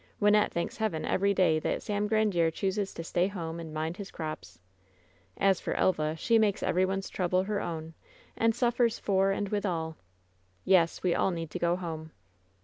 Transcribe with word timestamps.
Wynnette 0.19 0.51
thanks 0.51 0.77
Heaven 0.77 1.05
every 1.05 1.31
day 1.31 1.59
that 1.59 1.83
Sam 1.83 2.07
Grandiere 2.09 2.49
chooses 2.51 2.91
to 2.95 3.03
stay 3.03 3.27
home 3.27 3.59
and 3.59 3.71
mind 3.71 3.97
his 3.97 4.09
crops. 4.09 4.57
As 5.37 5.59
for 5.61 5.75
Elva, 5.75 6.15
she 6.17 6.39
makes 6.39 6.63
every 6.63 6.85
one's 6.85 7.07
trouble 7.07 7.43
her 7.43 7.61
own 7.61 7.93
and 8.35 8.55
suffers 8.55 8.97
for 8.97 9.29
and 9.29 9.49
with 9.49 9.63
all' 9.63 9.97
Yes, 10.73 11.03
we 11.03 11.13
all 11.13 11.29
need 11.29 11.51
to 11.51 11.59
go 11.59 11.75
home." 11.75 12.13